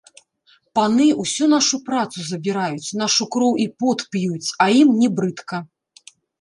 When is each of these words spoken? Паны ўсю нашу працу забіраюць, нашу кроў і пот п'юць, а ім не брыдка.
Паны 0.77 1.05
ўсю 1.23 1.49
нашу 1.55 1.77
працу 1.89 2.25
забіраюць, 2.31 2.95
нашу 3.03 3.23
кроў 3.37 3.53
і 3.67 3.69
пот 3.85 3.99
п'юць, 4.13 4.49
а 4.67 4.71
ім 4.81 4.89
не 5.05 5.09
брыдка. 5.21 5.57